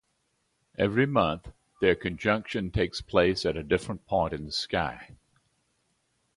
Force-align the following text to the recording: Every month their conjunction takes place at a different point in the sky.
Every 0.79 1.05
month 1.05 1.49
their 1.79 1.93
conjunction 1.93 2.71
takes 2.71 3.01
place 3.01 3.45
at 3.45 3.55
a 3.55 3.61
different 3.61 4.07
point 4.07 4.33
in 4.33 4.45
the 4.45 4.51
sky. 4.51 5.15